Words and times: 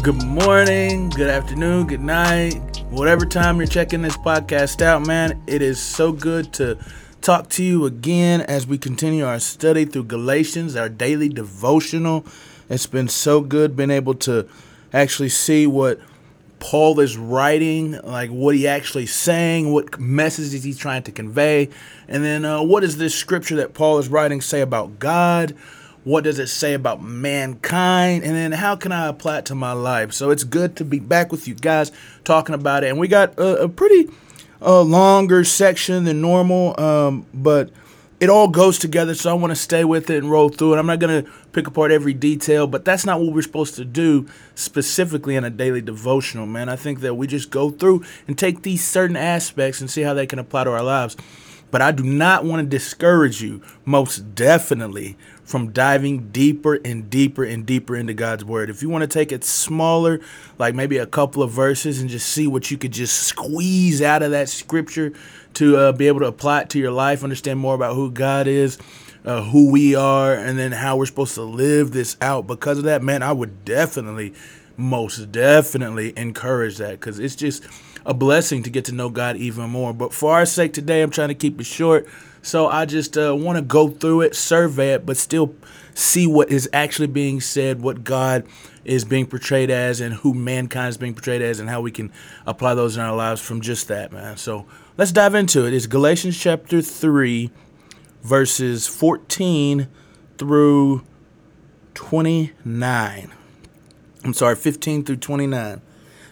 Good 0.00 0.22
morning, 0.24 1.10
good 1.10 1.26
afternoon, 1.26 1.88
good 1.88 2.00
night, 2.00 2.54
whatever 2.88 3.26
time 3.26 3.56
you're 3.58 3.66
checking 3.66 4.00
this 4.00 4.16
podcast 4.16 4.80
out, 4.80 5.04
man. 5.04 5.42
It 5.48 5.60
is 5.60 5.80
so 5.80 6.12
good 6.12 6.52
to 6.54 6.78
talk 7.20 7.48
to 7.50 7.64
you 7.64 7.84
again 7.84 8.42
as 8.42 8.64
we 8.64 8.78
continue 8.78 9.26
our 9.26 9.40
study 9.40 9.84
through 9.84 10.04
Galatians, 10.04 10.76
our 10.76 10.88
daily 10.88 11.28
devotional. 11.28 12.24
It's 12.70 12.86
been 12.86 13.08
so 13.08 13.40
good 13.40 13.76
being 13.76 13.90
able 13.90 14.14
to 14.14 14.48
actually 14.92 15.30
see 15.30 15.66
what 15.66 15.98
Paul 16.60 17.00
is 17.00 17.18
writing, 17.18 17.92
like 18.02 18.30
what 18.30 18.54
he 18.54 18.68
actually 18.68 19.06
saying, 19.06 19.72
what 19.72 19.98
message 19.98 20.54
is 20.54 20.62
he 20.62 20.74
trying 20.74 21.02
to 21.02 21.12
convey, 21.12 21.70
and 22.06 22.22
then 22.24 22.44
uh, 22.44 22.62
what 22.62 22.80
does 22.80 22.98
this 22.98 23.16
scripture 23.16 23.56
that 23.56 23.74
Paul 23.74 23.98
is 23.98 24.08
writing 24.08 24.40
say 24.40 24.60
about 24.60 25.00
God? 25.00 25.56
What 26.08 26.24
does 26.24 26.38
it 26.38 26.46
say 26.46 26.72
about 26.72 27.02
mankind? 27.02 28.24
And 28.24 28.34
then 28.34 28.52
how 28.52 28.76
can 28.76 28.92
I 28.92 29.08
apply 29.08 29.40
it 29.40 29.44
to 29.44 29.54
my 29.54 29.72
life? 29.72 30.14
So 30.14 30.30
it's 30.30 30.42
good 30.42 30.74
to 30.76 30.84
be 30.86 31.00
back 31.00 31.30
with 31.30 31.46
you 31.46 31.54
guys 31.54 31.92
talking 32.24 32.54
about 32.54 32.82
it. 32.82 32.88
And 32.88 32.98
we 32.98 33.08
got 33.08 33.38
a, 33.38 33.64
a 33.64 33.68
pretty 33.68 34.08
longer 34.58 35.44
section 35.44 36.04
than 36.04 36.22
normal, 36.22 36.80
um, 36.80 37.26
but 37.34 37.68
it 38.20 38.30
all 38.30 38.48
goes 38.48 38.78
together. 38.78 39.14
So 39.14 39.30
I 39.30 39.34
want 39.34 39.50
to 39.50 39.54
stay 39.54 39.84
with 39.84 40.08
it 40.08 40.16
and 40.16 40.30
roll 40.30 40.48
through 40.48 40.76
it. 40.76 40.78
I'm 40.78 40.86
not 40.86 40.98
going 40.98 41.24
to 41.24 41.30
pick 41.52 41.66
apart 41.66 41.90
every 41.90 42.14
detail, 42.14 42.66
but 42.66 42.86
that's 42.86 43.04
not 43.04 43.20
what 43.20 43.34
we're 43.34 43.42
supposed 43.42 43.74
to 43.74 43.84
do 43.84 44.26
specifically 44.54 45.36
in 45.36 45.44
a 45.44 45.50
daily 45.50 45.82
devotional, 45.82 46.46
man. 46.46 46.70
I 46.70 46.76
think 46.76 47.00
that 47.00 47.16
we 47.16 47.26
just 47.26 47.50
go 47.50 47.68
through 47.70 48.02
and 48.26 48.38
take 48.38 48.62
these 48.62 48.82
certain 48.82 49.14
aspects 49.16 49.82
and 49.82 49.90
see 49.90 50.00
how 50.00 50.14
they 50.14 50.26
can 50.26 50.38
apply 50.38 50.64
to 50.64 50.70
our 50.70 50.82
lives. 50.82 51.18
But 51.70 51.82
I 51.82 51.92
do 51.92 52.02
not 52.02 52.46
want 52.46 52.62
to 52.62 52.66
discourage 52.66 53.42
you, 53.42 53.62
most 53.84 54.34
definitely, 54.34 55.18
from 55.48 55.72
diving 55.72 56.28
deeper 56.28 56.78
and 56.84 57.08
deeper 57.08 57.42
and 57.42 57.64
deeper 57.64 57.96
into 57.96 58.12
God's 58.12 58.44
Word. 58.44 58.68
If 58.68 58.82
you 58.82 58.90
want 58.90 59.00
to 59.00 59.08
take 59.08 59.32
it 59.32 59.42
smaller, 59.44 60.20
like 60.58 60.74
maybe 60.74 60.98
a 60.98 61.06
couple 61.06 61.42
of 61.42 61.50
verses, 61.50 62.02
and 62.02 62.10
just 62.10 62.28
see 62.28 62.46
what 62.46 62.70
you 62.70 62.76
could 62.76 62.92
just 62.92 63.14
squeeze 63.14 64.02
out 64.02 64.22
of 64.22 64.30
that 64.32 64.50
scripture 64.50 65.14
to 65.54 65.78
uh, 65.78 65.92
be 65.92 66.06
able 66.06 66.20
to 66.20 66.26
apply 66.26 66.60
it 66.60 66.70
to 66.70 66.78
your 66.78 66.90
life, 66.90 67.24
understand 67.24 67.58
more 67.58 67.74
about 67.74 67.94
who 67.94 68.10
God 68.10 68.46
is. 68.46 68.76
Uh, 69.24 69.42
who 69.42 69.70
we 69.70 69.94
are, 69.94 70.32
and 70.32 70.58
then 70.58 70.70
how 70.72 70.96
we're 70.96 71.04
supposed 71.04 71.34
to 71.34 71.42
live 71.42 71.90
this 71.90 72.16
out. 72.22 72.46
Because 72.46 72.78
of 72.78 72.84
that, 72.84 73.02
man, 73.02 73.22
I 73.22 73.32
would 73.32 73.64
definitely, 73.64 74.32
most 74.76 75.32
definitely 75.32 76.16
encourage 76.16 76.78
that 76.78 76.92
because 76.92 77.18
it's 77.18 77.34
just 77.34 77.64
a 78.08 78.14
blessing 78.14 78.62
to 78.62 78.70
get 78.70 78.86
to 78.86 78.92
know 78.92 79.10
God 79.10 79.36
even 79.36 79.68
more. 79.68 79.92
But 79.92 80.14
for 80.14 80.32
our 80.32 80.46
sake 80.46 80.72
today, 80.72 81.02
I'm 81.02 81.10
trying 81.10 81.28
to 81.28 81.34
keep 81.34 81.60
it 81.60 81.64
short. 81.64 82.08
So 82.40 82.66
I 82.66 82.86
just 82.86 83.18
uh, 83.18 83.36
want 83.36 83.58
to 83.58 83.62
go 83.62 83.88
through 83.88 84.22
it, 84.22 84.34
survey 84.34 84.94
it, 84.94 85.04
but 85.04 85.18
still 85.18 85.54
see 85.92 86.26
what 86.26 86.50
is 86.50 86.70
actually 86.72 87.08
being 87.08 87.42
said, 87.42 87.82
what 87.82 88.04
God 88.04 88.46
is 88.82 89.04
being 89.04 89.26
portrayed 89.26 89.70
as, 89.70 90.00
and 90.00 90.14
who 90.14 90.32
mankind 90.32 90.88
is 90.88 90.96
being 90.96 91.12
portrayed 91.12 91.42
as, 91.42 91.60
and 91.60 91.68
how 91.68 91.82
we 91.82 91.90
can 91.90 92.10
apply 92.46 92.74
those 92.74 92.96
in 92.96 93.02
our 93.02 93.14
lives 93.14 93.42
from 93.42 93.60
just 93.60 93.88
that, 93.88 94.10
man. 94.10 94.38
So 94.38 94.64
let's 94.96 95.12
dive 95.12 95.34
into 95.34 95.66
it. 95.66 95.74
It's 95.74 95.86
Galatians 95.86 96.38
chapter 96.38 96.80
3, 96.80 97.50
verses 98.22 98.86
14 98.86 99.86
through 100.38 101.04
29. 101.92 103.32
I'm 104.24 104.34
sorry, 104.34 104.56
15 104.56 105.04
through 105.04 105.16
29. 105.16 105.74
It 105.74 105.82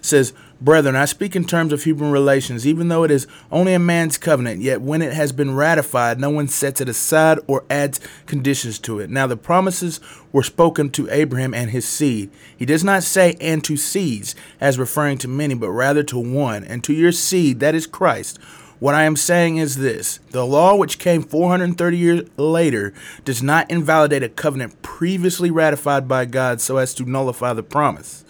says, 0.00 0.32
Brethren, 0.58 0.96
I 0.96 1.04
speak 1.04 1.36
in 1.36 1.44
terms 1.44 1.70
of 1.74 1.82
human 1.82 2.10
relations, 2.10 2.66
even 2.66 2.88
though 2.88 3.04
it 3.04 3.10
is 3.10 3.26
only 3.52 3.74
a 3.74 3.78
man's 3.78 4.16
covenant, 4.16 4.62
yet 4.62 4.80
when 4.80 5.02
it 5.02 5.12
has 5.12 5.30
been 5.30 5.54
ratified, 5.54 6.18
no 6.18 6.30
one 6.30 6.48
sets 6.48 6.80
it 6.80 6.88
aside 6.88 7.38
or 7.46 7.64
adds 7.68 8.00
conditions 8.24 8.78
to 8.78 8.98
it. 8.98 9.10
Now 9.10 9.26
the 9.26 9.36
promises 9.36 10.00
were 10.32 10.42
spoken 10.42 10.88
to 10.90 11.10
Abraham 11.10 11.52
and 11.52 11.70
his 11.70 11.86
seed. 11.86 12.30
He 12.56 12.64
does 12.64 12.82
not 12.82 13.02
say, 13.02 13.36
and 13.38 13.62
to 13.64 13.76
seeds, 13.76 14.34
as 14.58 14.78
referring 14.78 15.18
to 15.18 15.28
many, 15.28 15.54
but 15.54 15.70
rather 15.70 16.02
to 16.04 16.18
one, 16.18 16.64
and 16.64 16.82
to 16.84 16.94
your 16.94 17.12
seed, 17.12 17.60
that 17.60 17.74
is 17.74 17.86
Christ. 17.86 18.38
What 18.78 18.94
I 18.94 19.04
am 19.04 19.16
saying 19.16 19.58
is 19.58 19.76
this 19.76 20.20
the 20.30 20.46
law, 20.46 20.74
which 20.74 20.98
came 20.98 21.22
430 21.22 21.96
years 21.98 22.28
later, 22.38 22.94
does 23.26 23.42
not 23.42 23.70
invalidate 23.70 24.22
a 24.22 24.28
covenant 24.30 24.80
previously 24.80 25.50
ratified 25.50 26.08
by 26.08 26.24
God 26.24 26.62
so 26.62 26.78
as 26.78 26.94
to 26.94 27.04
nullify 27.04 27.52
the 27.52 27.62
promise. 27.62 28.24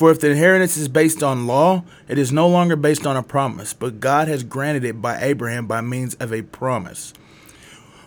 For 0.00 0.10
if 0.10 0.18
the 0.18 0.30
inheritance 0.30 0.78
is 0.78 0.88
based 0.88 1.22
on 1.22 1.46
law, 1.46 1.84
it 2.08 2.16
is 2.16 2.32
no 2.32 2.48
longer 2.48 2.74
based 2.74 3.06
on 3.06 3.18
a 3.18 3.22
promise, 3.22 3.74
but 3.74 4.00
God 4.00 4.28
has 4.28 4.42
granted 4.42 4.82
it 4.82 5.02
by 5.02 5.20
Abraham 5.20 5.66
by 5.66 5.82
means 5.82 6.14
of 6.14 6.32
a 6.32 6.40
promise. 6.40 7.12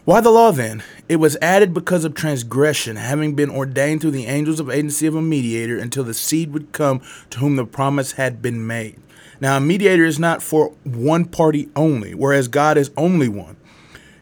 Why 0.04 0.20
the 0.20 0.32
law 0.32 0.52
then? 0.52 0.82
It 1.08 1.18
was 1.18 1.38
added 1.40 1.72
because 1.72 2.04
of 2.04 2.16
transgression, 2.16 2.96
having 2.96 3.36
been 3.36 3.52
ordained 3.52 4.02
through 4.02 4.10
the 4.10 4.26
angels 4.26 4.60
of 4.60 4.72
agency 4.72 5.06
of 5.06 5.14
a 5.14 5.22
mediator 5.22 5.78
until 5.78 6.04
the 6.04 6.16
seed 6.16 6.52
would 6.52 6.72
come 6.72 7.00
to 7.30 7.38
whom 7.38 7.58
the 7.58 7.64
promise 7.64 8.14
had 8.14 8.42
been 8.42 8.66
made. 8.66 9.00
Now, 9.40 9.58
a 9.58 9.62
mediator 9.62 10.04
is 10.04 10.18
not 10.18 10.42
for 10.42 10.70
one 10.84 11.26
party 11.26 11.70
only, 11.76 12.16
whereas 12.16 12.48
God 12.48 12.76
is 12.76 12.90
only 12.98 13.30
one. 13.30 13.56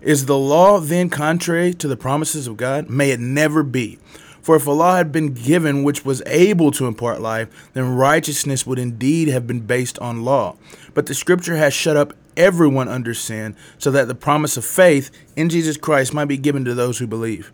Is 0.01 0.25
the 0.25 0.37
law 0.37 0.81
then 0.81 1.09
contrary 1.09 1.73
to 1.75 1.87
the 1.87 1.95
promises 1.95 2.47
of 2.47 2.57
God? 2.57 2.89
May 2.89 3.11
it 3.11 3.21
never 3.21 3.63
be. 3.63 3.97
For 4.41 4.55
if 4.55 4.65
a 4.65 4.71
law 4.71 4.95
had 4.95 5.11
been 5.11 5.33
given 5.33 5.83
which 5.83 6.03
was 6.03 6.23
able 6.25 6.71
to 6.71 6.87
impart 6.87 7.21
life, 7.21 7.69
then 7.73 7.95
righteousness 7.95 8.65
would 8.65 8.79
indeed 8.79 9.27
have 9.27 9.45
been 9.45 9.61
based 9.61 9.99
on 9.99 10.23
law. 10.23 10.57
But 10.93 11.05
the 11.05 11.13
scripture 11.13 11.57
has 11.57 11.73
shut 11.73 11.95
up 11.95 12.13
everyone 12.35 12.87
under 12.87 13.13
sin, 13.13 13.55
so 13.77 13.91
that 13.91 14.07
the 14.07 14.15
promise 14.15 14.57
of 14.57 14.65
faith 14.65 15.11
in 15.35 15.49
Jesus 15.49 15.77
Christ 15.77 16.13
might 16.13 16.25
be 16.25 16.37
given 16.37 16.65
to 16.65 16.73
those 16.73 16.97
who 16.97 17.07
believe. 17.07 17.51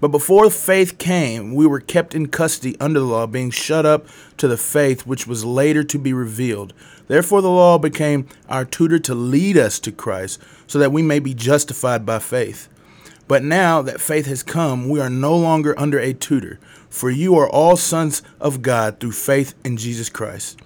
But 0.00 0.08
before 0.08 0.48
faith 0.48 0.98
came, 0.98 1.54
we 1.54 1.66
were 1.66 1.80
kept 1.80 2.14
in 2.14 2.28
custody 2.28 2.76
under 2.78 3.00
the 3.00 3.06
law, 3.06 3.26
being 3.26 3.50
shut 3.50 3.84
up 3.84 4.06
to 4.36 4.46
the 4.46 4.56
faith 4.56 5.06
which 5.06 5.26
was 5.26 5.44
later 5.44 5.82
to 5.84 5.98
be 5.98 6.12
revealed. 6.12 6.72
Therefore, 7.08 7.42
the 7.42 7.50
law 7.50 7.78
became 7.78 8.28
our 8.48 8.64
tutor 8.64 8.98
to 9.00 9.14
lead 9.14 9.56
us 9.56 9.80
to 9.80 9.92
Christ, 9.92 10.40
so 10.66 10.78
that 10.78 10.92
we 10.92 11.02
may 11.02 11.18
be 11.18 11.34
justified 11.34 12.06
by 12.06 12.20
faith. 12.20 12.68
But 13.28 13.44
now 13.44 13.82
that 13.82 14.00
faith 14.00 14.26
has 14.26 14.42
come, 14.42 14.88
we 14.88 15.00
are 15.00 15.10
no 15.10 15.36
longer 15.36 15.78
under 15.78 15.98
a 15.98 16.14
tutor, 16.14 16.58
for 16.88 17.10
you 17.10 17.36
are 17.36 17.48
all 17.48 17.76
sons 17.76 18.22
of 18.40 18.62
God 18.62 18.98
through 18.98 19.12
faith 19.12 19.54
in 19.64 19.76
Jesus 19.76 20.08
Christ. 20.08 20.58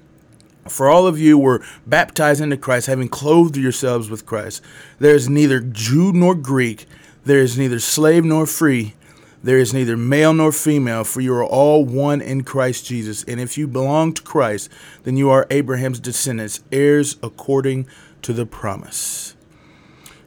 For 0.69 0.89
all 0.89 1.09
of 1.09 1.19
you 1.19 1.37
were 1.37 1.65
baptized 1.89 2.41
into 2.41 2.57
Christ, 2.57 2.87
having 2.87 3.09
clothed 3.09 3.57
yourselves 3.57 4.09
with 4.09 4.27
Christ. 4.27 4.63
There 5.01 5.15
is 5.15 5.29
neither 5.29 5.59
Jew 5.59 6.13
nor 6.13 6.37
Greek, 6.37 6.87
there 7.25 7.41
is 7.41 7.59
neither 7.59 7.81
slave 7.81 8.25
nor 8.25 8.47
free, 8.47 8.95
there 9.43 9.59
is 9.59 9.75
neither 9.75 9.97
male 9.97 10.33
nor 10.33 10.53
female, 10.53 11.03
for 11.03 11.21
you 11.21 11.35
are 11.35 11.45
all 11.45 11.85
one 11.85 12.21
in 12.21 12.45
Christ 12.45 12.87
Jesus. 12.87 13.25
And 13.25 13.41
if 13.41 13.59
you 13.59 13.67
belong 13.67 14.15
to 14.15 14.23
Christ, 14.23 14.69
then 15.03 15.17
you 15.17 15.31
are 15.31 15.49
Abraham's 15.51 15.99
descendants, 15.99 16.63
heirs 16.71 17.17
according 17.25 17.89
to 18.23 18.33
the 18.33 18.47
promise. 18.47 19.35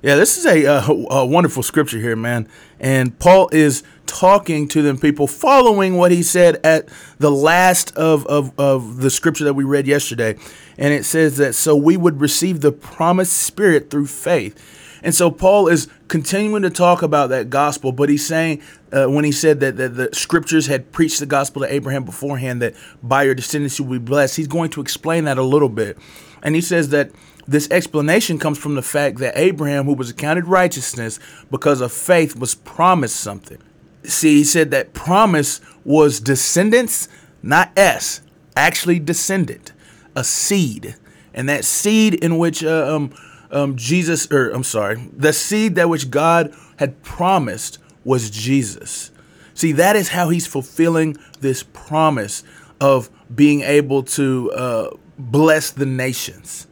Yeah, 0.02 0.16
this 0.16 0.38
is 0.38 0.46
a, 0.46 0.66
a, 1.10 1.26
wonderful 1.26 1.64
scripture 1.64 2.00
here, 2.00 2.16
man. 2.16 2.48
And 2.80 3.18
Paul 3.18 3.50
is 3.52 3.84
talking 4.06 4.68
to 4.68 4.82
them 4.82 5.00
people 5.00 5.26
following 5.26 5.98
what 5.98 6.12
he 6.12 6.22
said 6.22 6.60
at 6.64 6.90
the 7.18 7.32
last 7.32 7.96
of, 7.98 8.26
of, 8.28 8.58
of 8.60 8.98
the 8.98 9.10
scripture 9.10 9.46
that 9.46 9.56
we 9.56 9.64
read 9.64 9.88
yesterday. 9.88 10.38
And 10.78 10.94
it 10.94 11.06
says 11.06 11.38
that 11.38 11.56
so 11.56 11.76
we 11.76 11.98
would 11.98 12.22
receive 12.22 12.62
the 12.62 12.72
promised 12.72 13.34
spirit 13.34 13.90
through 13.90 14.08
faith. 14.08 15.02
And 15.02 15.14
so 15.14 15.30
Paul 15.32 15.68
is 15.68 15.88
continuing 16.08 16.64
to 16.64 16.70
talk 16.70 17.02
about 17.02 17.30
that 17.30 17.50
gospel, 17.50 17.92
but 17.92 18.10
he's 18.10 18.26
saying 18.26 18.62
uh, 18.92 19.06
when 19.06 19.24
he 19.24 19.32
said 19.32 19.60
that, 19.60 19.78
that 19.78 19.96
the 19.96 20.10
scriptures 20.14 20.68
had 20.68 20.92
preached 20.92 21.20
the 21.20 21.26
gospel 21.26 21.62
to 21.62 21.72
Abraham 21.72 22.04
beforehand, 22.06 22.62
that 22.62 22.74
by 23.04 23.24
your 23.24 23.36
descendants 23.36 23.78
you 23.78 23.86
will 23.86 24.00
be 24.00 24.06
blessed, 24.06 24.36
he's 24.36 24.48
going 24.48 24.72
to 24.72 24.82
explain 24.82 25.26
that 25.26 25.38
a 25.38 25.44
little 25.44 25.70
bit. 25.70 25.98
And 26.42 26.56
he 26.56 26.62
says 26.62 26.90
that 26.90 27.12
this 27.48 27.70
explanation 27.70 28.40
comes 28.40 28.58
from 28.58 28.76
the 28.76 28.82
fact 28.82 29.20
that 29.20 29.38
Abraham, 29.38 29.86
who 29.86 29.94
was 29.94 30.10
accounted 30.10 30.48
righteousness 30.48 31.20
because 31.52 31.82
of 31.82 31.92
faith, 31.92 32.36
was 32.36 32.56
promised 32.56 33.18
something. 33.18 33.60
See, 34.04 34.38
he 34.38 34.44
said 34.44 34.72
that 34.72 34.94
promise 34.94 35.62
was 35.84 36.20
descendants, 36.20 37.08
not 37.44 37.72
S, 37.78 38.22
actually 38.56 39.00
descendant, 39.00 39.74
a 40.16 40.24
seed. 40.24 40.96
And 41.34 41.50
that 41.50 41.66
seed 41.66 42.16
in 42.16 42.38
which 42.38 42.64
uh, 42.64 42.96
um, 42.96 43.14
um, 43.52 43.76
Jesus, 43.76 44.32
or 44.32 44.50
I'm 44.50 44.64
sorry, 44.64 45.10
the 45.14 45.34
seed 45.34 45.76
that 45.76 45.90
which 45.90 46.10
God 46.10 46.54
had 46.78 47.02
promised 47.04 47.78
was 48.04 48.30
Jesus. 48.30 49.12
See, 49.54 49.72
that 49.74 49.96
is 49.96 50.10
how 50.10 50.30
he's 50.30 50.48
fulfilling 50.48 51.18
this 51.40 51.64
promise 51.64 52.44
of 52.82 53.10
being 53.34 53.62
able 53.62 54.04
to 54.04 54.52
uh, 54.52 54.90
bless 55.18 55.72
the 55.72 55.86
nations. 55.86 56.68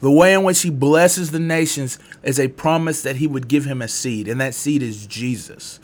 The 0.00 0.10
way 0.10 0.34
in 0.34 0.42
which 0.42 0.62
he 0.62 0.70
blesses 0.70 1.30
the 1.30 1.38
nations 1.38 1.98
is 2.22 2.38
a 2.38 2.48
promise 2.48 3.02
that 3.02 3.16
he 3.16 3.26
would 3.26 3.48
give 3.48 3.64
him 3.64 3.80
a 3.80 3.88
seed, 3.88 4.28
and 4.28 4.40
that 4.40 4.54
seed 4.54 4.82
is 4.82 5.06
Jesus. 5.06 5.80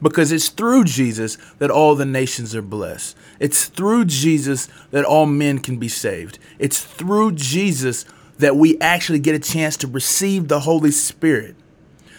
Because 0.00 0.30
it's 0.30 0.50
through 0.50 0.84
Jesus 0.84 1.38
that 1.58 1.70
all 1.70 1.94
the 1.94 2.04
nations 2.04 2.54
are 2.54 2.62
blessed. 2.62 3.16
It's 3.40 3.66
through 3.66 4.04
Jesus 4.04 4.68
that 4.90 5.04
all 5.04 5.26
men 5.26 5.58
can 5.58 5.78
be 5.78 5.88
saved. 5.88 6.38
It's 6.58 6.80
through 6.82 7.32
Jesus 7.32 8.04
that 8.38 8.56
we 8.56 8.78
actually 8.80 9.18
get 9.18 9.34
a 9.34 9.38
chance 9.38 9.76
to 9.78 9.86
receive 9.86 10.48
the 10.48 10.60
Holy 10.60 10.90
Spirit. 10.90 11.56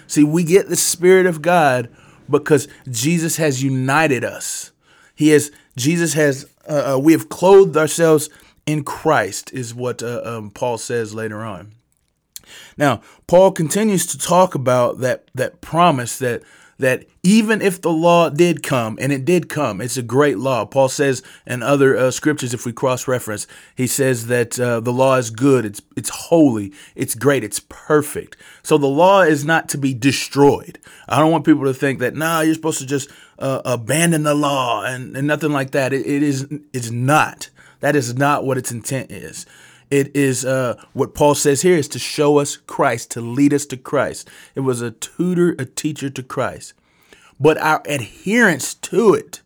See, 0.07 0.23
we 0.23 0.43
get 0.43 0.69
the 0.69 0.75
Spirit 0.75 1.27
of 1.27 1.41
God 1.41 1.89
because 2.29 2.67
Jesus 2.89 3.37
has 3.37 3.63
united 3.63 4.23
us. 4.23 4.71
He 5.15 5.29
has 5.29 5.51
Jesus 5.75 6.13
has 6.13 6.47
uh, 6.67 6.95
uh, 6.95 6.99
we 6.99 7.13
have 7.13 7.29
clothed 7.29 7.77
ourselves 7.77 8.29
in 8.67 8.83
Christ, 8.83 9.51
is 9.53 9.73
what 9.73 10.03
uh, 10.03 10.21
um, 10.23 10.51
Paul 10.51 10.77
says 10.77 11.15
later 11.15 11.43
on. 11.43 11.71
Now, 12.77 13.01
Paul 13.25 13.51
continues 13.51 14.05
to 14.07 14.17
talk 14.17 14.53
about 14.53 14.99
that 14.99 15.29
that 15.33 15.61
promise 15.61 16.19
that 16.19 16.43
that 16.79 17.05
even 17.23 17.61
if 17.61 17.81
the 17.81 17.91
law 17.91 18.29
did 18.29 18.61
come, 18.61 18.97
and 19.01 19.11
it 19.11 19.25
did 19.25 19.49
come, 19.49 19.81
it's 19.81 19.97
a 19.97 20.03
great 20.03 20.37
law. 20.37 20.63
Paul 20.63 20.89
says 20.89 21.23
in 21.47 21.63
other 21.63 21.97
uh, 21.97 22.11
scriptures, 22.11 22.53
if 22.53 22.65
we 22.65 22.71
cross 22.71 23.07
reference, 23.07 23.47
he 23.75 23.87
says 23.87 24.27
that 24.27 24.59
uh, 24.59 24.79
the 24.79 24.93
law 24.93 25.15
is 25.15 25.31
good, 25.31 25.65
it's 25.65 25.81
it's 25.95 26.09
holy, 26.09 26.71
it's 26.95 27.15
great, 27.15 27.43
it's 27.43 27.59
perfect. 27.59 28.37
So 28.63 28.77
the 28.77 28.87
law 28.87 29.21
is 29.21 29.43
not 29.43 29.69
to 29.69 29.77
be 29.77 29.93
destroyed. 29.93 30.79
I 31.09 31.19
don't 31.19 31.31
want 31.31 31.45
people 31.45 31.65
to 31.65 31.73
think 31.73 31.99
that 31.99 32.15
nah, 32.15 32.41
you're 32.41 32.53
supposed 32.53 32.79
to 32.79 32.85
just 32.85 33.09
uh, 33.39 33.61
abandon 33.65 34.23
the 34.23 34.35
law 34.35 34.83
and, 34.83 35.15
and 35.17 35.27
nothing 35.27 35.51
like 35.51 35.71
that. 35.71 35.93
It, 35.93 36.05
it 36.05 36.23
is 36.23 36.47
it's 36.73 36.91
not. 36.91 37.49
That 37.79 37.95
is 37.95 38.15
not 38.15 38.45
what 38.45 38.57
its 38.57 38.71
intent 38.71 39.11
is. 39.11 39.45
It 39.89 40.15
is 40.15 40.43
uh, 40.43 40.81
what 40.93 41.13
Paul 41.13 41.35
says 41.35 41.61
here 41.61 41.77
is 41.77 41.87
to 41.89 41.99
show 41.99 42.39
us 42.39 42.57
Christ, 42.57 43.11
to 43.11 43.21
lead 43.21 43.53
us 43.53 43.65
to 43.67 43.77
Christ. 43.77 44.29
It 44.53 44.61
was 44.61 44.81
a 44.81 44.91
tutor, 44.91 45.55
a 45.57 45.65
teacher 45.65 46.09
to 46.09 46.23
Christ. 46.23 46.73
But 47.39 47.57
our 47.59 47.81
adherence 47.85 48.73
to 48.73 49.13
it, 49.13 49.41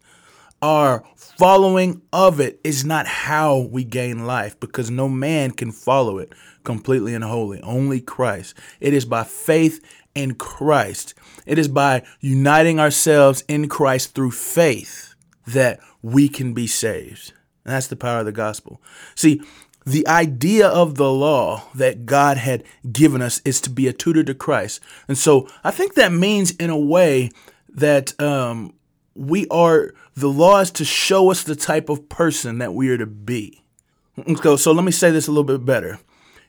our 0.61 1.03
following 1.15 2.01
of 2.11 2.39
it, 2.39 2.59
is 2.63 2.83
not 2.83 3.05
how 3.05 3.57
we 3.57 3.83
gain 3.83 4.25
life 4.25 4.59
because 4.59 4.89
no 4.89 5.07
man 5.07 5.51
can 5.51 5.71
follow 5.71 6.17
it 6.17 6.33
completely 6.63 7.13
and 7.13 7.23
wholly. 7.23 7.61
Only 7.61 8.01
Christ. 8.01 8.55
It 8.79 8.93
is 8.93 9.05
by 9.05 9.23
faith 9.23 9.83
in 10.15 10.35
Christ. 10.35 11.13
It 11.45 11.59
is 11.59 11.67
by 11.67 12.03
uniting 12.19 12.79
ourselves 12.79 13.43
in 13.47 13.67
Christ 13.67 14.15
through 14.15 14.31
faith 14.31 15.13
that 15.45 15.79
we 16.01 16.29
can 16.29 16.53
be 16.53 16.67
saved. 16.67 17.33
And 17.65 17.73
that's 17.73 17.87
the 17.87 17.95
power 17.95 18.19
of 18.19 18.25
the 18.25 18.31
gospel. 18.31 18.81
See, 19.15 19.41
the 19.85 20.07
idea 20.07 20.67
of 20.67 20.95
the 20.95 21.11
law 21.11 21.63
that 21.75 22.05
God 22.05 22.37
had 22.37 22.63
given 22.91 23.21
us 23.21 23.41
is 23.43 23.59
to 23.61 23.69
be 23.69 23.87
a 23.87 23.93
tutor 23.93 24.23
to 24.23 24.33
Christ. 24.33 24.79
And 25.07 25.17
so 25.17 25.47
I 25.63 25.71
think 25.71 25.95
that 25.95 26.11
means, 26.11 26.51
in 26.51 26.69
a 26.69 26.77
way, 26.77 27.31
that 27.69 28.19
um, 28.21 28.73
we 29.15 29.47
are, 29.49 29.93
the 30.15 30.29
law 30.29 30.59
is 30.59 30.71
to 30.71 30.85
show 30.85 31.31
us 31.31 31.43
the 31.43 31.55
type 31.55 31.89
of 31.89 32.09
person 32.09 32.59
that 32.59 32.73
we 32.73 32.89
are 32.89 32.97
to 32.97 33.07
be. 33.07 33.63
So, 34.43 34.55
so 34.55 34.71
let 34.71 34.83
me 34.83 34.91
say 34.91 35.09
this 35.09 35.27
a 35.27 35.31
little 35.31 35.43
bit 35.43 35.65
better. 35.65 35.99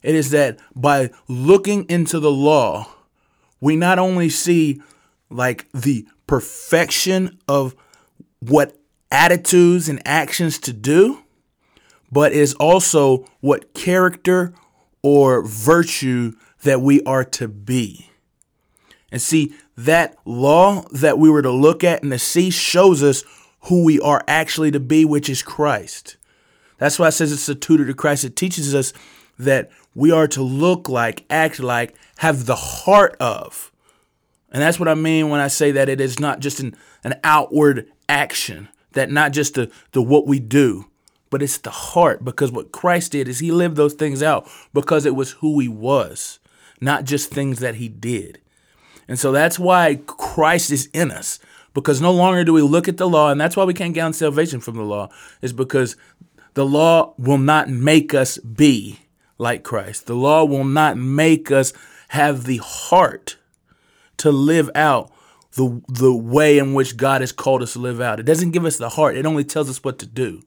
It 0.02 0.14
is 0.14 0.30
that 0.30 0.58
by 0.74 1.10
looking 1.28 1.84
into 1.88 2.18
the 2.18 2.30
law, 2.30 2.88
we 3.60 3.76
not 3.76 3.98
only 3.98 4.28
see 4.28 4.82
like 5.30 5.68
the 5.72 6.06
perfection 6.26 7.38
of 7.48 7.74
what 8.40 8.76
attitudes 9.12 9.88
and 9.88 10.02
actions 10.06 10.58
to 10.58 10.72
do, 10.72 11.22
but 12.10 12.32
is 12.32 12.54
also 12.54 13.24
what 13.40 13.74
character 13.74 14.52
or 15.02 15.44
virtue 15.46 16.32
that 16.62 16.80
we 16.80 17.02
are 17.02 17.24
to 17.24 17.46
be. 17.46 18.10
And 19.10 19.20
see, 19.20 19.54
that 19.76 20.16
law 20.24 20.82
that 20.92 21.18
we 21.18 21.30
were 21.30 21.42
to 21.42 21.50
look 21.50 21.84
at 21.84 22.02
and 22.02 22.12
to 22.12 22.18
see 22.18 22.50
shows 22.50 23.02
us 23.02 23.24
who 23.62 23.84
we 23.84 24.00
are 24.00 24.24
actually 24.26 24.70
to 24.70 24.80
be, 24.80 25.04
which 25.04 25.28
is 25.28 25.42
Christ. 25.42 26.16
That's 26.78 26.98
why 26.98 27.08
it 27.08 27.12
says 27.12 27.32
it's 27.32 27.48
a 27.48 27.54
tutor 27.54 27.86
to 27.86 27.94
Christ. 27.94 28.24
It 28.24 28.36
teaches 28.36 28.74
us 28.74 28.92
that 29.38 29.70
we 29.94 30.10
are 30.10 30.26
to 30.28 30.42
look 30.42 30.88
like, 30.88 31.24
act 31.30 31.60
like, 31.60 31.94
have 32.18 32.46
the 32.46 32.56
heart 32.56 33.16
of. 33.20 33.70
And 34.50 34.62
that's 34.62 34.78
what 34.78 34.88
I 34.88 34.94
mean 34.94 35.28
when 35.28 35.40
I 35.40 35.48
say 35.48 35.72
that 35.72 35.88
it 35.88 36.00
is 36.00 36.18
not 36.18 36.40
just 36.40 36.60
an, 36.60 36.76
an 37.04 37.14
outward 37.24 37.90
action, 38.08 38.68
that 38.92 39.10
not 39.10 39.32
just 39.32 39.54
the, 39.54 39.70
the 39.92 40.02
what 40.02 40.26
we 40.26 40.38
do, 40.38 40.86
but 41.30 41.42
it's 41.42 41.58
the 41.58 41.70
heart 41.70 42.24
because 42.24 42.52
what 42.52 42.72
Christ 42.72 43.12
did 43.12 43.28
is 43.28 43.38
he 43.38 43.50
lived 43.50 43.76
those 43.76 43.94
things 43.94 44.22
out 44.22 44.48
because 44.74 45.06
it 45.06 45.16
was 45.16 45.32
who 45.32 45.58
he 45.60 45.68
was, 45.68 46.38
not 46.80 47.04
just 47.04 47.30
things 47.30 47.60
that 47.60 47.76
he 47.76 47.88
did. 47.88 48.40
And 49.08 49.18
so 49.18 49.32
that's 49.32 49.58
why 49.58 50.00
Christ 50.06 50.70
is 50.70 50.88
in 50.92 51.10
us 51.10 51.38
because 51.74 52.00
no 52.00 52.12
longer 52.12 52.44
do 52.44 52.52
we 52.52 52.62
look 52.62 52.88
at 52.88 52.98
the 52.98 53.08
law, 53.08 53.30
and 53.30 53.40
that's 53.40 53.56
why 53.56 53.64
we 53.64 53.74
can't 53.74 53.94
gain 53.94 54.12
salvation 54.12 54.60
from 54.60 54.76
the 54.76 54.82
law, 54.82 55.08
is 55.40 55.52
because 55.52 55.96
the 56.54 56.66
law 56.66 57.14
will 57.16 57.38
not 57.38 57.68
make 57.68 58.12
us 58.14 58.38
be 58.38 59.00
like 59.38 59.62
Christ. 59.62 60.06
The 60.06 60.14
law 60.14 60.44
will 60.44 60.64
not 60.64 60.98
make 60.98 61.50
us 61.50 61.72
have 62.08 62.44
the 62.44 62.58
heart 62.58 63.36
to 64.18 64.30
live 64.30 64.70
out 64.74 65.10
the 65.54 65.82
the 65.88 66.14
way 66.14 66.58
in 66.58 66.74
which 66.74 66.96
God 66.96 67.20
has 67.20 67.32
called 67.32 67.62
us 67.62 67.74
to 67.74 67.78
live 67.78 68.00
out. 68.00 68.20
It 68.20 68.26
doesn't 68.26 68.52
give 68.52 68.64
us 68.64 68.78
the 68.78 68.90
heart. 68.90 69.16
It 69.16 69.26
only 69.26 69.44
tells 69.44 69.68
us 69.68 69.82
what 69.84 69.98
to 70.00 70.06
do. 70.06 70.42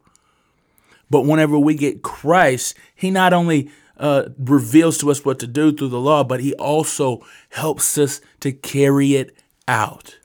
But 1.10 1.22
whenever 1.22 1.58
we 1.60 1.76
get 1.76 2.02
Christ, 2.02 2.76
He 2.96 3.12
not 3.12 3.34
only 3.34 3.70
uh, 3.98 4.30
reveals 4.38 4.98
to 5.00 5.12
us 5.12 5.24
what 5.24 5.40
to 5.40 5.48
do 5.48 5.72
through 5.72 5.90
the 5.90 6.00
law, 6.00 6.24
but 6.24 6.40
He 6.40 6.54
also 6.56 7.26
helps 7.50 7.98
us 7.98 8.22
to 8.40 8.52
carry 8.52 9.16
it 9.16 9.36
out. 9.68 10.18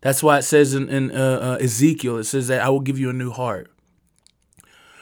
That's 0.00 0.22
why 0.22 0.38
it 0.38 0.42
says 0.42 0.74
in, 0.74 0.88
in 0.88 1.10
uh, 1.10 1.58
uh, 1.60 1.64
Ezekiel, 1.64 2.18
it 2.18 2.24
says 2.24 2.46
that 2.48 2.60
I 2.60 2.68
will 2.68 2.80
give 2.80 2.98
you 2.98 3.10
a 3.10 3.14
new 3.14 3.30
heart. 3.30 3.70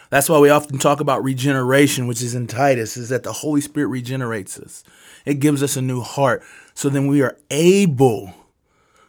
That's 0.08 0.28
why 0.28 0.38
we 0.38 0.48
often 0.48 0.78
talk 0.78 1.00
about 1.00 1.24
regeneration, 1.24 2.06
which 2.06 2.22
is 2.22 2.34
in 2.34 2.46
Titus, 2.46 2.96
is 2.96 3.08
that 3.08 3.22
the 3.22 3.32
Holy 3.32 3.60
Spirit 3.60 3.88
regenerates 3.88 4.58
us. 4.58 4.84
It 5.26 5.40
gives 5.40 5.62
us 5.62 5.76
a 5.76 5.82
new 5.82 6.00
heart. 6.00 6.42
So 6.72 6.88
then 6.88 7.06
we 7.06 7.20
are 7.20 7.36
able 7.50 8.32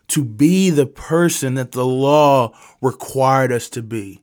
to 0.10 0.24
be 0.24 0.70
the 0.70 0.86
person 0.86 1.56
that 1.56 1.72
the 1.72 1.86
law 1.86 2.56
required 2.82 3.52
us 3.52 3.70
to 3.70 3.82
be. 3.82 4.22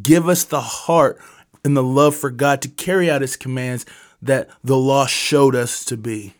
Give 0.00 0.28
us 0.28 0.44
the 0.44 0.60
heart 0.60 1.20
and 1.64 1.76
the 1.76 1.82
love 1.82 2.14
for 2.14 2.30
God 2.30 2.62
to 2.62 2.68
carry 2.68 3.10
out 3.10 3.22
his 3.22 3.36
commands 3.36 3.86
that 4.20 4.48
the 4.62 4.76
law 4.76 5.06
showed 5.06 5.54
us 5.54 5.84
to 5.86 5.96
be. 5.96 6.34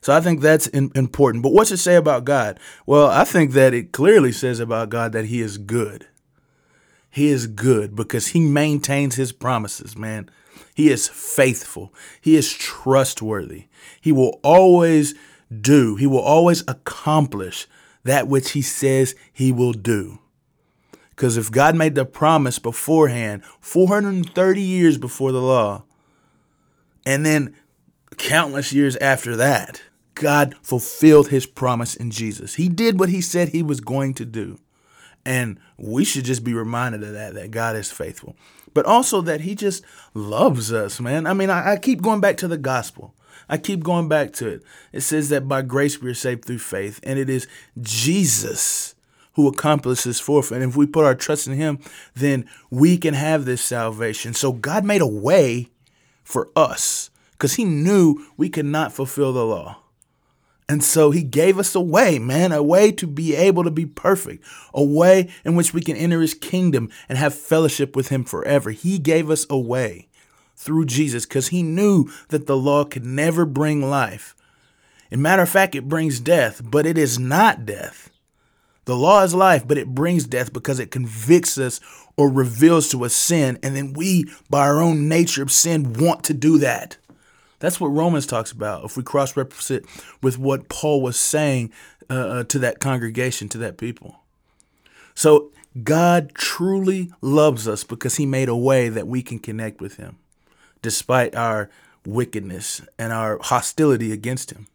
So 0.00 0.14
I 0.14 0.20
think 0.20 0.40
that's 0.40 0.68
important. 0.68 1.42
But 1.42 1.52
what's 1.52 1.70
it 1.70 1.78
say 1.78 1.96
about 1.96 2.24
God? 2.24 2.58
Well, 2.86 3.08
I 3.08 3.24
think 3.24 3.52
that 3.52 3.74
it 3.74 3.92
clearly 3.92 4.32
says 4.32 4.60
about 4.60 4.88
God 4.88 5.12
that 5.12 5.26
he 5.26 5.40
is 5.40 5.58
good. 5.58 6.06
He 7.10 7.28
is 7.28 7.46
good 7.46 7.96
because 7.96 8.28
he 8.28 8.40
maintains 8.40 9.16
his 9.16 9.32
promises, 9.32 9.96
man. 9.96 10.30
He 10.74 10.90
is 10.90 11.08
faithful. 11.08 11.92
He 12.20 12.36
is 12.36 12.52
trustworthy. 12.52 13.64
He 14.00 14.12
will 14.12 14.38
always 14.42 15.14
do, 15.60 15.96
he 15.96 16.06
will 16.06 16.20
always 16.20 16.62
accomplish 16.68 17.66
that 18.04 18.28
which 18.28 18.52
he 18.52 18.62
says 18.62 19.14
he 19.32 19.52
will 19.52 19.72
do. 19.72 20.18
Because 21.10 21.36
if 21.36 21.50
God 21.50 21.74
made 21.74 21.94
the 21.94 22.04
promise 22.04 22.58
beforehand, 22.58 23.44
430 23.60 24.62
years 24.62 24.98
before 24.98 25.32
the 25.32 25.42
law, 25.42 25.82
and 27.04 27.26
then 27.26 27.56
countless 28.16 28.72
years 28.72 28.96
after 28.96 29.34
that, 29.36 29.82
God 30.14 30.54
fulfilled 30.62 31.28
his 31.28 31.46
promise 31.46 31.94
in 31.96 32.10
Jesus. 32.10 32.54
He 32.54 32.68
did 32.68 33.00
what 33.00 33.08
he 33.08 33.20
said 33.20 33.48
he 33.48 33.62
was 33.62 33.80
going 33.80 34.14
to 34.14 34.24
do. 34.24 34.58
And 35.24 35.58
we 35.76 36.04
should 36.04 36.24
just 36.24 36.44
be 36.44 36.54
reminded 36.54 37.02
of 37.02 37.12
that, 37.12 37.34
that 37.34 37.50
God 37.50 37.76
is 37.76 37.90
faithful. 37.90 38.36
But 38.74 38.86
also 38.86 39.20
that 39.22 39.40
he 39.40 39.54
just 39.54 39.82
loves 40.14 40.72
us, 40.72 41.00
man. 41.00 41.26
I 41.26 41.32
mean, 41.32 41.50
I, 41.50 41.72
I 41.72 41.76
keep 41.76 42.00
going 42.00 42.20
back 42.20 42.36
to 42.38 42.48
the 42.48 42.58
gospel. 42.58 43.14
I 43.48 43.56
keep 43.56 43.82
going 43.82 44.08
back 44.08 44.32
to 44.34 44.48
it. 44.48 44.62
It 44.92 45.00
says 45.00 45.28
that 45.30 45.48
by 45.48 45.62
grace 45.62 46.00
we 46.00 46.10
are 46.10 46.14
saved 46.14 46.44
through 46.44 46.58
faith, 46.58 47.00
and 47.02 47.18
it 47.18 47.30
is 47.30 47.46
Jesus 47.80 48.94
who 49.34 49.48
accomplishes 49.48 50.18
for 50.18 50.40
us. 50.40 50.50
And 50.50 50.64
if 50.64 50.76
we 50.76 50.86
put 50.86 51.04
our 51.04 51.14
trust 51.14 51.46
in 51.46 51.54
Him, 51.54 51.78
then 52.14 52.48
we 52.70 52.98
can 52.98 53.14
have 53.14 53.44
this 53.44 53.62
salvation. 53.62 54.34
So 54.34 54.52
God 54.52 54.84
made 54.84 55.00
a 55.00 55.06
way 55.06 55.68
for 56.24 56.50
us 56.56 57.10
because 57.32 57.54
He 57.54 57.64
knew 57.64 58.26
we 58.36 58.48
could 58.48 58.66
not 58.66 58.92
fulfill 58.92 59.32
the 59.32 59.46
law. 59.46 59.78
And 60.68 60.84
so 60.84 61.10
he 61.10 61.22
gave 61.22 61.58
us 61.58 61.74
a 61.74 61.80
way, 61.80 62.18
man, 62.18 62.52
a 62.52 62.62
way 62.62 62.92
to 62.92 63.06
be 63.06 63.34
able 63.34 63.64
to 63.64 63.70
be 63.70 63.86
perfect, 63.86 64.44
a 64.74 64.84
way 64.84 65.30
in 65.42 65.54
which 65.54 65.72
we 65.72 65.80
can 65.80 65.96
enter 65.96 66.20
his 66.20 66.34
kingdom 66.34 66.90
and 67.08 67.16
have 67.16 67.34
fellowship 67.34 67.96
with 67.96 68.08
him 68.08 68.22
forever. 68.22 68.70
He 68.70 68.98
gave 68.98 69.30
us 69.30 69.46
a 69.48 69.58
way 69.58 70.07
through 70.58 70.84
Jesus 70.84 71.24
because 71.24 71.48
he 71.48 71.62
knew 71.62 72.10
that 72.28 72.46
the 72.46 72.56
law 72.56 72.84
could 72.84 73.04
never 73.06 73.46
bring 73.46 73.80
life. 73.88 74.34
In 75.10 75.22
matter 75.22 75.42
of 75.42 75.48
fact, 75.48 75.76
it 75.76 75.88
brings 75.88 76.18
death, 76.18 76.60
but 76.62 76.84
it 76.84 76.98
is 76.98 77.18
not 77.18 77.64
death. 77.64 78.10
The 78.84 78.96
law 78.96 79.22
is 79.22 79.34
life, 79.34 79.66
but 79.66 79.78
it 79.78 79.94
brings 79.94 80.26
death 80.26 80.52
because 80.52 80.80
it 80.80 80.90
convicts 80.90 81.58
us 81.58 81.80
or 82.16 82.28
reveals 82.28 82.90
to 82.90 83.04
us 83.04 83.14
sin, 83.14 83.58
and 83.62 83.76
then 83.76 83.92
we, 83.92 84.24
by 84.50 84.66
our 84.66 84.80
own 84.80 85.08
nature 85.08 85.42
of 85.42 85.52
sin, 85.52 85.92
want 85.92 86.24
to 86.24 86.34
do 86.34 86.58
that. 86.58 86.96
That's 87.60 87.80
what 87.80 87.88
Romans 87.88 88.26
talks 88.26 88.50
about. 88.50 88.84
If 88.84 88.96
we 88.96 89.04
cross 89.04 89.36
reference 89.36 89.70
it 89.70 89.86
with 90.22 90.38
what 90.38 90.68
Paul 90.68 91.00
was 91.00 91.18
saying 91.18 91.72
uh, 92.10 92.14
uh 92.14 92.44
to 92.44 92.58
that 92.60 92.80
congregation, 92.80 93.48
to 93.50 93.58
that 93.58 93.78
people. 93.78 94.16
So 95.14 95.52
God 95.84 96.34
truly 96.34 97.12
loves 97.20 97.68
us 97.68 97.84
because 97.84 98.16
he 98.16 98.26
made 98.26 98.48
a 98.48 98.56
way 98.56 98.88
that 98.88 99.06
we 99.06 99.22
can 99.22 99.38
connect 99.38 99.80
with 99.80 99.96
him 99.96 100.18
despite 100.82 101.34
our 101.34 101.70
wickedness 102.06 102.80
and 102.98 103.12
our 103.12 103.38
hostility 103.40 104.12
against 104.12 104.50
him. 104.50 104.66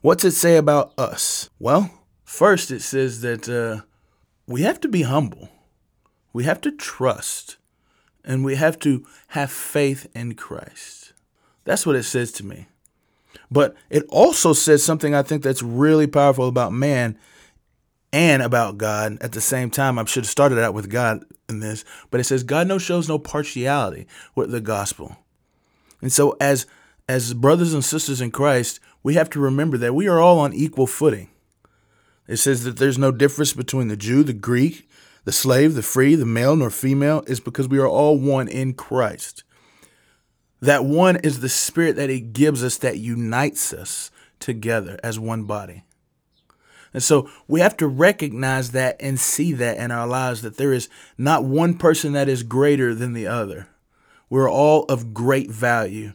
What's 0.00 0.24
it 0.24 0.32
say 0.32 0.56
about 0.56 0.92
us? 0.98 1.48
Well, 1.58 1.90
first 2.24 2.70
it 2.70 2.82
says 2.82 3.22
that 3.22 3.48
uh, 3.48 3.84
we 4.46 4.62
have 4.62 4.80
to 4.80 4.88
be 4.88 5.02
humble. 5.02 5.48
We 6.32 6.44
have 6.44 6.60
to 6.62 6.70
trust 6.70 7.56
and 8.24 8.44
we 8.44 8.56
have 8.56 8.78
to 8.80 9.06
have 9.28 9.50
faith 9.50 10.06
in 10.14 10.34
Christ. 10.34 11.12
That's 11.64 11.86
what 11.86 11.96
it 11.96 12.02
says 12.04 12.32
to 12.32 12.44
me. 12.44 12.66
But 13.50 13.74
it 13.90 14.04
also 14.08 14.52
says 14.52 14.82
something 14.82 15.14
I 15.14 15.22
think 15.22 15.42
that's 15.42 15.62
really 15.62 16.06
powerful 16.06 16.48
about 16.48 16.72
man 16.72 17.18
and 18.14 18.42
about 18.42 18.78
God 18.78 19.18
at 19.20 19.32
the 19.32 19.40
same 19.40 19.70
time. 19.70 19.98
I 19.98 20.04
should 20.04 20.22
have 20.22 20.30
started 20.30 20.60
out 20.60 20.72
with 20.72 20.88
God 20.88 21.24
in 21.48 21.58
this, 21.58 21.84
but 22.12 22.20
it 22.20 22.24
says 22.24 22.44
God 22.44 22.68
no 22.68 22.78
shows 22.78 23.08
no 23.08 23.18
partiality 23.18 24.06
with 24.36 24.52
the 24.52 24.60
gospel. 24.60 25.16
And 26.00 26.12
so 26.12 26.36
as 26.40 26.64
as 27.08 27.34
brothers 27.34 27.74
and 27.74 27.84
sisters 27.84 28.20
in 28.20 28.30
Christ, 28.30 28.78
we 29.02 29.14
have 29.14 29.28
to 29.30 29.40
remember 29.40 29.76
that 29.78 29.96
we 29.96 30.06
are 30.06 30.20
all 30.20 30.38
on 30.38 30.54
equal 30.54 30.86
footing. 30.86 31.28
It 32.28 32.36
says 32.36 32.62
that 32.62 32.76
there's 32.76 32.96
no 32.96 33.10
difference 33.10 33.52
between 33.52 33.88
the 33.88 33.96
Jew, 33.96 34.22
the 34.22 34.32
Greek, 34.32 34.88
the 35.24 35.32
slave, 35.32 35.74
the 35.74 35.82
free, 35.82 36.14
the 36.14 36.24
male 36.24 36.54
nor 36.54 36.70
female. 36.70 37.24
is 37.26 37.40
because 37.40 37.66
we 37.66 37.78
are 37.78 37.88
all 37.88 38.16
one 38.16 38.46
in 38.46 38.74
Christ. 38.74 39.42
That 40.60 40.84
one 40.84 41.16
is 41.16 41.40
the 41.40 41.48
spirit 41.48 41.96
that 41.96 42.10
he 42.10 42.20
gives 42.20 42.62
us 42.62 42.78
that 42.78 42.98
unites 42.98 43.72
us 43.72 44.12
together 44.38 45.00
as 45.02 45.18
one 45.18 45.44
body. 45.44 45.82
And 46.94 47.02
so 47.02 47.28
we 47.48 47.60
have 47.60 47.76
to 47.78 47.88
recognize 47.88 48.70
that 48.70 48.96
and 49.00 49.18
see 49.18 49.52
that 49.52 49.76
in 49.76 49.90
our 49.90 50.06
lives 50.06 50.42
that 50.42 50.56
there 50.56 50.72
is 50.72 50.88
not 51.18 51.44
one 51.44 51.76
person 51.76 52.12
that 52.12 52.28
is 52.28 52.44
greater 52.44 52.94
than 52.94 53.12
the 53.12 53.26
other. 53.26 53.68
We're 54.30 54.50
all 54.50 54.84
of 54.84 55.12
great 55.12 55.50
value 55.50 56.12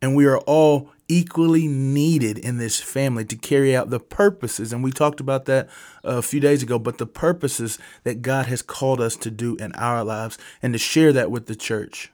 and 0.00 0.14
we 0.14 0.26
are 0.26 0.38
all 0.40 0.90
equally 1.08 1.66
needed 1.66 2.38
in 2.38 2.58
this 2.58 2.80
family 2.80 3.24
to 3.24 3.36
carry 3.36 3.74
out 3.74 3.90
the 3.90 4.00
purposes 4.00 4.72
and 4.72 4.84
we 4.84 4.90
talked 4.90 5.20
about 5.20 5.46
that 5.46 5.68
a 6.02 6.22
few 6.22 6.40
days 6.40 6.62
ago 6.62 6.78
but 6.78 6.98
the 6.98 7.06
purposes 7.06 7.78
that 8.04 8.22
God 8.22 8.46
has 8.46 8.62
called 8.62 9.00
us 9.00 9.16
to 9.16 9.30
do 9.30 9.56
in 9.56 9.72
our 9.72 10.04
lives 10.04 10.38
and 10.62 10.72
to 10.74 10.78
share 10.78 11.12
that 11.12 11.30
with 11.30 11.46
the 11.46 11.56
church. 11.56 12.12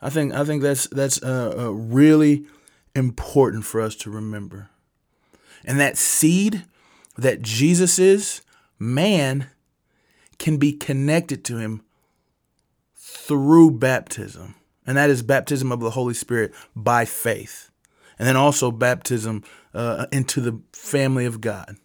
I 0.00 0.10
think 0.10 0.34
I 0.34 0.44
think 0.44 0.62
that's 0.62 0.88
that's 0.88 1.22
uh, 1.22 1.54
uh, 1.56 1.70
really 1.70 2.46
important 2.94 3.64
for 3.64 3.80
us 3.80 3.94
to 3.96 4.10
remember. 4.10 4.68
And 5.64 5.78
that 5.78 5.96
seed 5.96 6.64
that 7.16 7.42
Jesus 7.42 7.98
is, 7.98 8.42
man 8.78 9.48
can 10.38 10.56
be 10.56 10.72
connected 10.72 11.44
to 11.44 11.58
him 11.58 11.82
through 12.96 13.70
baptism. 13.72 14.54
And 14.86 14.96
that 14.96 15.10
is 15.10 15.22
baptism 15.22 15.70
of 15.70 15.80
the 15.80 15.90
Holy 15.90 16.14
Spirit 16.14 16.52
by 16.74 17.04
faith. 17.04 17.70
And 18.18 18.26
then 18.26 18.36
also 18.36 18.70
baptism 18.70 19.44
uh, 19.74 20.06
into 20.10 20.40
the 20.40 20.60
family 20.72 21.24
of 21.24 21.40
God. 21.40 21.76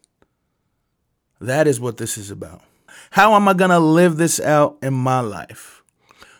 That 1.40 1.68
is 1.68 1.80
what 1.80 1.98
this 1.98 2.18
is 2.18 2.32
about. 2.32 2.62
How 3.12 3.36
am 3.36 3.48
I 3.48 3.54
going 3.54 3.70
to 3.70 3.80
live 3.80 4.18
this 4.18 4.40
out 4.40 4.78
in 4.82 4.94
my 4.94 5.20
life? 5.20 5.84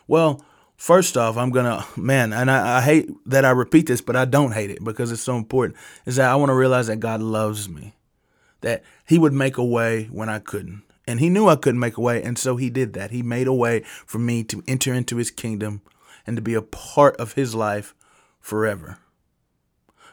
Well, 0.06 0.44
First 0.78 1.16
off, 1.16 1.36
I'm 1.36 1.50
gonna 1.50 1.84
man, 1.96 2.32
and 2.32 2.48
I, 2.48 2.78
I, 2.78 2.80
hate 2.80 3.10
that 3.26 3.44
I 3.44 3.50
repeat 3.50 3.86
this, 3.86 4.00
but 4.00 4.14
I 4.14 4.24
don't 4.24 4.52
hate 4.52 4.70
it 4.70 4.82
because 4.82 5.10
it's 5.10 5.20
so 5.20 5.36
important. 5.36 5.76
Is 6.06 6.16
that 6.16 6.30
I 6.30 6.36
want 6.36 6.50
to 6.50 6.54
realize 6.54 6.86
that 6.86 7.00
God 7.00 7.20
loves 7.20 7.68
me, 7.68 7.94
that 8.60 8.82
He 9.06 9.18
would 9.18 9.32
make 9.32 9.56
a 9.56 9.64
way 9.64 10.04
when 10.04 10.28
I 10.28 10.38
couldn't, 10.38 10.82
and 11.06 11.20
He 11.20 11.30
knew 11.30 11.48
I 11.48 11.56
couldn't 11.56 11.80
make 11.80 11.96
a 11.96 12.02
way, 12.02 12.22
and 12.22 12.38
so 12.38 12.56
He 12.56 12.70
did 12.70 12.92
that. 12.94 13.10
He 13.10 13.22
made 13.22 13.46
a 13.46 13.52
way 13.52 13.80
for 14.06 14.18
me 14.18 14.44
to 14.44 14.62
enter 14.66 14.92
into 14.92 15.16
His 15.16 15.30
kingdom 15.30 15.82
and 16.26 16.36
to 16.36 16.42
be 16.42 16.54
a 16.54 16.62
part 16.62 17.16
of 17.16 17.34
His 17.34 17.54
life 17.54 17.94
forever. 18.40 18.98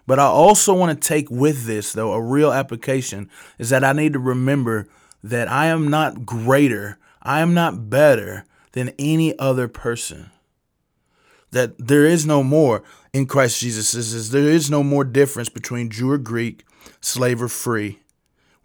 But 0.08 0.20
I 0.20 0.26
also 0.26 0.74
want 0.74 1.02
to 1.02 1.08
take 1.08 1.32
with 1.32 1.66
this, 1.66 1.94
though, 1.94 2.14
a 2.14 2.22
real 2.22 2.52
application 2.52 3.30
is 3.58 3.70
that 3.70 3.84
I 3.84 3.94
need 3.94 4.14
to 4.14 4.20
remember 4.20 4.88
that 5.24 5.52
I 5.52 5.66
am 5.68 5.90
not 5.90 6.26
greater, 6.26 7.00
I 7.22 7.40
am 7.40 7.56
not 7.56 7.90
better 7.90 8.46
than 8.74 8.94
any 9.00 9.38
other 9.40 9.68
person 9.68 10.30
that 11.56 11.74
there 11.78 12.06
is 12.06 12.26
no 12.26 12.44
more 12.44 12.84
in 13.14 13.26
Christ 13.26 13.62
Jesus. 13.62 14.30
There 14.30 14.44
is 14.44 14.70
no 14.70 14.84
more 14.84 15.06
difference 15.06 15.48
between 15.48 15.90
Jew 15.90 16.12
or 16.12 16.18
Greek, 16.18 16.66
slave 17.00 17.42
or 17.42 17.48
free. 17.48 18.00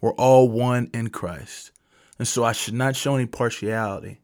We're 0.01 0.13
all 0.13 0.49
one 0.49 0.89
in 0.93 1.09
Christ. 1.09 1.71
And 2.19 2.27
so 2.27 2.43
I 2.43 2.51
should 2.51 2.73
not 2.73 2.95
show 2.95 3.15
any 3.15 3.27
partiality. 3.27 4.19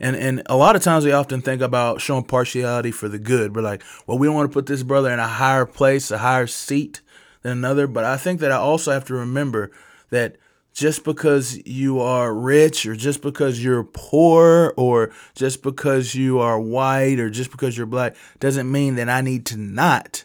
And 0.00 0.16
and 0.16 0.42
a 0.46 0.56
lot 0.56 0.74
of 0.74 0.82
times 0.82 1.04
we 1.04 1.12
often 1.12 1.40
think 1.42 1.62
about 1.62 2.00
showing 2.00 2.24
partiality 2.24 2.90
for 2.90 3.08
the 3.08 3.20
good. 3.20 3.54
We're 3.54 3.62
like, 3.62 3.84
well, 4.06 4.18
we 4.18 4.26
don't 4.26 4.34
want 4.34 4.50
to 4.50 4.52
put 4.52 4.66
this 4.66 4.82
brother 4.82 5.10
in 5.10 5.20
a 5.20 5.28
higher 5.28 5.64
place, 5.64 6.10
a 6.10 6.18
higher 6.18 6.48
seat 6.48 7.00
than 7.42 7.52
another. 7.52 7.86
But 7.86 8.04
I 8.04 8.16
think 8.16 8.40
that 8.40 8.50
I 8.50 8.56
also 8.56 8.90
have 8.90 9.04
to 9.06 9.14
remember 9.14 9.70
that 10.10 10.36
just 10.72 11.04
because 11.04 11.64
you 11.66 12.00
are 12.00 12.34
rich 12.34 12.86
or 12.86 12.96
just 12.96 13.22
because 13.22 13.62
you're 13.62 13.84
poor 13.84 14.74
or 14.76 15.12
just 15.34 15.62
because 15.62 16.14
you 16.14 16.38
are 16.38 16.58
white 16.58 17.20
or 17.20 17.30
just 17.30 17.50
because 17.50 17.76
you're 17.76 17.86
black 17.86 18.16
doesn't 18.40 18.70
mean 18.70 18.96
that 18.96 19.08
I 19.08 19.20
need 19.20 19.46
to 19.46 19.56
not 19.56 20.24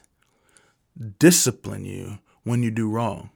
discipline 1.19 1.85
you 1.85 2.19
when 2.43 2.63
you 2.63 2.71
do 2.71 2.89
wrong. 2.89 3.29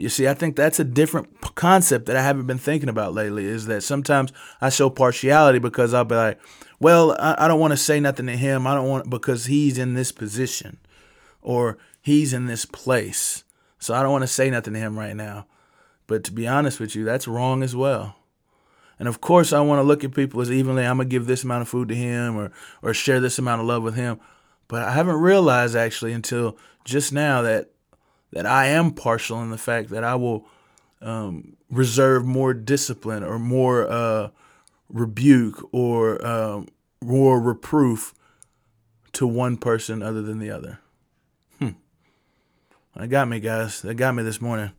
You 0.00 0.08
see, 0.08 0.26
I 0.26 0.34
think 0.34 0.56
that's 0.56 0.80
a 0.80 0.84
different 0.84 1.54
concept 1.54 2.06
that 2.06 2.16
I 2.16 2.22
haven't 2.22 2.46
been 2.46 2.58
thinking 2.58 2.88
about 2.88 3.12
lately 3.12 3.44
is 3.44 3.66
that 3.66 3.82
sometimes 3.82 4.32
I 4.60 4.70
show 4.70 4.88
partiality 4.88 5.58
because 5.58 5.92
I'll 5.92 6.04
be 6.04 6.14
like, 6.14 6.40
well, 6.80 7.14
I, 7.20 7.46
don't 7.46 7.60
want 7.60 7.72
to 7.72 7.76
say 7.76 8.00
nothing 8.00 8.26
to 8.26 8.36
him. 8.36 8.66
I 8.66 8.74
don't 8.74 8.88
want 8.88 9.10
because 9.10 9.44
he's 9.44 9.76
in 9.76 9.92
this 9.92 10.10
position 10.10 10.78
or 11.42 11.76
he's 12.00 12.32
in 12.32 12.46
this 12.46 12.64
place. 12.64 13.44
So 13.78 13.94
I 13.94 14.02
don't 14.02 14.12
want 14.12 14.22
to 14.22 14.28
say 14.28 14.48
nothing 14.48 14.72
to 14.72 14.80
him 14.80 14.98
right 14.98 15.14
now. 15.14 15.46
But 16.06 16.24
to 16.24 16.32
be 16.32 16.48
honest 16.48 16.80
with 16.80 16.96
you, 16.96 17.04
that's 17.04 17.28
wrong 17.28 17.62
as 17.62 17.76
well. 17.76 18.16
And 18.98 19.06
of 19.06 19.20
course, 19.20 19.52
I 19.52 19.60
want 19.60 19.78
to 19.80 19.84
look 19.84 20.02
at 20.02 20.14
people 20.14 20.40
as 20.40 20.50
evenly. 20.50 20.84
I'm 20.84 20.96
gonna 20.96 21.08
give 21.08 21.26
this 21.26 21.44
amount 21.44 21.62
of 21.62 21.68
food 21.68 21.88
to 21.88 21.94
him, 21.94 22.36
or 22.36 22.52
or 22.82 22.92
share 22.92 23.20
this 23.20 23.38
amount 23.38 23.62
of 23.62 23.66
love 23.66 23.82
with 23.82 23.94
him. 23.94 24.20
But 24.68 24.82
I 24.82 24.92
haven't 24.92 25.16
realized 25.16 25.74
actually 25.74 26.12
until 26.12 26.58
just 26.84 27.12
now 27.12 27.40
that 27.42 27.70
that 28.32 28.46
I 28.46 28.66
am 28.66 28.92
partial 28.92 29.42
in 29.42 29.50
the 29.50 29.58
fact 29.58 29.90
that 29.90 30.04
I 30.04 30.14
will 30.14 30.46
um, 31.00 31.56
reserve 31.70 32.24
more 32.24 32.54
discipline 32.54 33.22
or 33.22 33.38
more 33.38 33.90
uh, 33.90 34.28
rebuke 34.88 35.68
or 35.72 36.24
um, 36.26 36.68
more 37.02 37.40
reproof 37.40 38.14
to 39.12 39.26
one 39.26 39.56
person 39.56 40.02
other 40.02 40.22
than 40.22 40.38
the 40.38 40.50
other. 40.50 40.80
Hmm. 41.58 41.70
That 42.96 43.08
got 43.08 43.28
me, 43.28 43.40
guys. 43.40 43.82
That 43.82 43.94
got 43.94 44.14
me 44.14 44.22
this 44.22 44.40
morning. 44.40 44.72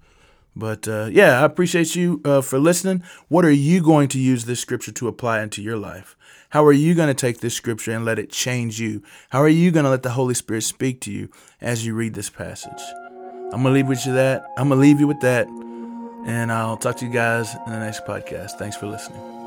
But 0.55 0.87
uh, 0.87 1.09
yeah, 1.11 1.41
I 1.41 1.45
appreciate 1.45 1.95
you 1.95 2.21
uh, 2.25 2.41
for 2.41 2.59
listening. 2.59 3.03
What 3.29 3.45
are 3.45 3.51
you 3.51 3.81
going 3.81 4.09
to 4.09 4.19
use 4.19 4.45
this 4.45 4.59
scripture 4.59 4.91
to 4.91 5.07
apply 5.07 5.41
into 5.41 5.61
your 5.61 5.77
life? 5.77 6.17
How 6.49 6.65
are 6.65 6.73
you 6.73 6.93
going 6.93 7.07
to 7.07 7.13
take 7.13 7.39
this 7.39 7.55
scripture 7.55 7.93
and 7.93 8.03
let 8.03 8.19
it 8.19 8.29
change 8.29 8.79
you? 8.79 9.01
How 9.29 9.41
are 9.41 9.47
you 9.49 9.71
going 9.71 9.85
to 9.85 9.89
let 9.89 10.03
the 10.03 10.11
Holy 10.11 10.33
Spirit 10.33 10.63
speak 10.63 10.99
to 11.01 11.11
you 11.11 11.29
as 11.61 11.85
you 11.85 11.93
read 11.95 12.13
this 12.13 12.29
passage? 12.29 12.81
I'm 13.53 13.63
to 13.63 13.69
leave 13.69 13.87
with 13.87 14.05
you 14.05 14.13
that. 14.13 14.43
I'm 14.57 14.69
to 14.69 14.75
leave 14.75 14.99
you 14.99 15.07
with 15.07 15.21
that. 15.21 15.47
And 15.47 16.51
I'll 16.51 16.77
talk 16.77 16.97
to 16.97 17.05
you 17.05 17.11
guys 17.11 17.55
in 17.65 17.71
the 17.71 17.79
next 17.79 18.05
podcast. 18.05 18.51
Thanks 18.51 18.77
for 18.77 18.87
listening. 18.87 19.40